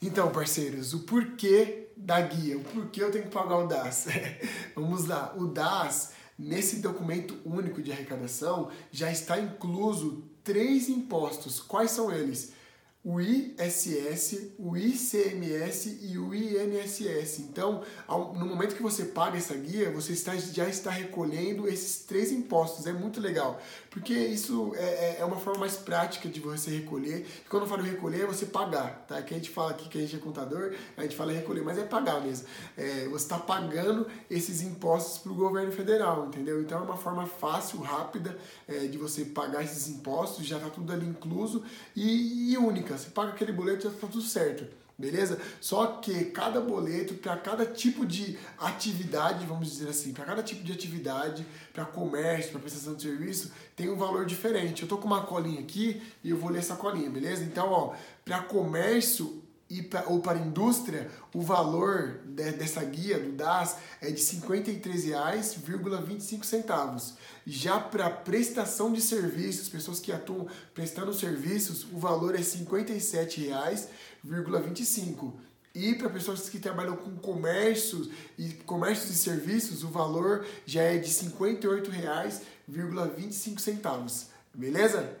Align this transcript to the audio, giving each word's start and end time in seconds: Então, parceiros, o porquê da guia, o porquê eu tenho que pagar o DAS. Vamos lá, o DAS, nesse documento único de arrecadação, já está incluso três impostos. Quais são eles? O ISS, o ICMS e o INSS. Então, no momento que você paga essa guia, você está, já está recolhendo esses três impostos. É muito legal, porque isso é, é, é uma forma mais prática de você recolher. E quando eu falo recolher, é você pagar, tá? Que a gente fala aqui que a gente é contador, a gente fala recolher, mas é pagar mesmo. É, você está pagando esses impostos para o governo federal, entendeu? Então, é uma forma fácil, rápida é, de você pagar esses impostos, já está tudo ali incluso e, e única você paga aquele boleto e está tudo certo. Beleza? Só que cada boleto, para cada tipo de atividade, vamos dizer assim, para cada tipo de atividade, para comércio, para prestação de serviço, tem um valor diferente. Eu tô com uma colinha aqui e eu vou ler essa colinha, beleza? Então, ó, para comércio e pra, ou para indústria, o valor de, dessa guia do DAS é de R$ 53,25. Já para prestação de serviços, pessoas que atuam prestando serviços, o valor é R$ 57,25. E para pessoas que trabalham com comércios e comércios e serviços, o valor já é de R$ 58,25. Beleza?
Então, 0.00 0.30
parceiros, 0.30 0.94
o 0.94 1.00
porquê 1.00 1.88
da 1.96 2.20
guia, 2.20 2.56
o 2.56 2.62
porquê 2.62 3.02
eu 3.02 3.10
tenho 3.10 3.24
que 3.24 3.30
pagar 3.30 3.58
o 3.58 3.66
DAS. 3.66 4.06
Vamos 4.74 5.06
lá, 5.06 5.34
o 5.36 5.46
DAS, 5.46 6.12
nesse 6.38 6.76
documento 6.76 7.36
único 7.44 7.82
de 7.82 7.90
arrecadação, 7.90 8.70
já 8.92 9.10
está 9.10 9.38
incluso 9.40 10.24
três 10.44 10.88
impostos. 10.88 11.58
Quais 11.58 11.90
são 11.90 12.12
eles? 12.12 12.52
O 13.08 13.22
ISS, 13.22 14.52
o 14.58 14.76
ICMS 14.76 15.98
e 16.02 16.18
o 16.18 16.34
INSS. 16.34 17.38
Então, 17.38 17.82
no 18.06 18.44
momento 18.44 18.76
que 18.76 18.82
você 18.82 19.06
paga 19.06 19.38
essa 19.38 19.54
guia, 19.54 19.90
você 19.90 20.12
está, 20.12 20.36
já 20.36 20.68
está 20.68 20.90
recolhendo 20.90 21.66
esses 21.66 22.04
três 22.04 22.30
impostos. 22.30 22.86
É 22.86 22.92
muito 22.92 23.18
legal, 23.18 23.58
porque 23.88 24.12
isso 24.12 24.74
é, 24.76 24.82
é, 24.82 25.16
é 25.20 25.24
uma 25.24 25.38
forma 25.38 25.60
mais 25.60 25.74
prática 25.74 26.28
de 26.28 26.38
você 26.38 26.70
recolher. 26.70 27.26
E 27.46 27.48
quando 27.48 27.62
eu 27.62 27.68
falo 27.70 27.82
recolher, 27.82 28.24
é 28.24 28.26
você 28.26 28.44
pagar, 28.44 29.06
tá? 29.08 29.22
Que 29.22 29.32
a 29.32 29.38
gente 29.38 29.48
fala 29.48 29.70
aqui 29.70 29.88
que 29.88 29.96
a 29.96 30.02
gente 30.02 30.16
é 30.16 30.18
contador, 30.18 30.74
a 30.94 31.02
gente 31.02 31.16
fala 31.16 31.32
recolher, 31.32 31.62
mas 31.62 31.78
é 31.78 31.84
pagar 31.84 32.20
mesmo. 32.20 32.46
É, 32.76 33.08
você 33.08 33.24
está 33.24 33.38
pagando 33.38 34.06
esses 34.30 34.60
impostos 34.60 35.16
para 35.16 35.32
o 35.32 35.34
governo 35.34 35.72
federal, 35.72 36.26
entendeu? 36.26 36.60
Então, 36.60 36.80
é 36.80 36.82
uma 36.82 36.98
forma 36.98 37.24
fácil, 37.24 37.80
rápida 37.80 38.36
é, 38.68 38.80
de 38.80 38.98
você 38.98 39.24
pagar 39.24 39.64
esses 39.64 39.88
impostos, 39.88 40.44
já 40.44 40.58
está 40.58 40.68
tudo 40.68 40.92
ali 40.92 41.06
incluso 41.06 41.64
e, 41.96 42.52
e 42.52 42.58
única 42.58 42.97
você 42.98 43.10
paga 43.10 43.30
aquele 43.30 43.52
boleto 43.52 43.86
e 43.86 43.90
está 43.90 44.06
tudo 44.06 44.22
certo. 44.22 44.66
Beleza? 44.98 45.40
Só 45.60 45.86
que 45.86 46.24
cada 46.24 46.60
boleto, 46.60 47.14
para 47.14 47.36
cada 47.36 47.64
tipo 47.64 48.04
de 48.04 48.36
atividade, 48.58 49.46
vamos 49.46 49.70
dizer 49.70 49.88
assim, 49.88 50.12
para 50.12 50.24
cada 50.24 50.42
tipo 50.42 50.64
de 50.64 50.72
atividade, 50.72 51.46
para 51.72 51.84
comércio, 51.84 52.50
para 52.50 52.60
prestação 52.60 52.96
de 52.96 53.02
serviço, 53.02 53.52
tem 53.76 53.88
um 53.88 53.96
valor 53.96 54.26
diferente. 54.26 54.82
Eu 54.82 54.88
tô 54.88 54.98
com 54.98 55.06
uma 55.06 55.22
colinha 55.22 55.60
aqui 55.60 56.02
e 56.24 56.30
eu 56.30 56.36
vou 56.36 56.50
ler 56.50 56.58
essa 56.58 56.74
colinha, 56.74 57.08
beleza? 57.08 57.44
Então, 57.44 57.70
ó, 57.70 57.94
para 58.24 58.42
comércio 58.42 59.40
e 59.70 59.82
pra, 59.82 60.04
ou 60.06 60.20
para 60.20 60.38
indústria, 60.38 61.10
o 61.34 61.42
valor 61.42 62.20
de, 62.24 62.52
dessa 62.52 62.82
guia 62.84 63.18
do 63.18 63.32
DAS 63.32 63.76
é 64.00 64.10
de 64.10 64.22
R$ 64.22 64.40
53,25. 64.40 67.12
Já 67.46 67.78
para 67.78 68.08
prestação 68.08 68.90
de 68.92 69.02
serviços, 69.02 69.68
pessoas 69.68 70.00
que 70.00 70.10
atuam 70.10 70.46
prestando 70.72 71.12
serviços, 71.12 71.86
o 71.92 71.98
valor 71.98 72.34
é 72.34 72.38
R$ 72.38 72.44
57,25. 72.44 75.34
E 75.74 75.94
para 75.94 76.08
pessoas 76.08 76.48
que 76.48 76.58
trabalham 76.58 76.96
com 76.96 77.14
comércios 77.16 78.08
e 78.38 78.48
comércios 78.64 79.10
e 79.10 79.14
serviços, 79.14 79.84
o 79.84 79.88
valor 79.88 80.46
já 80.64 80.80
é 80.82 80.96
de 80.96 81.08
R$ 81.08 81.14
58,25. 81.30 84.28
Beleza? 84.54 85.14